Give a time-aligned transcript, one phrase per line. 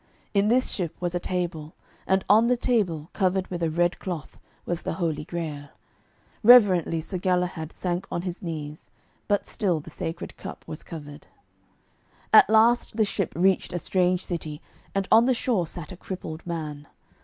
[0.33, 1.75] In this ship was a table,
[2.07, 5.69] and on the table, covered with a red cloth, was the Holy Grail.
[6.41, 8.89] Reverently Sir Galahad sank on his knees.
[9.27, 11.27] But still the Sacred Cup was covered.
[12.33, 14.59] At last the ship reached a strange city,
[14.95, 16.87] and on the shore sat a crippled man.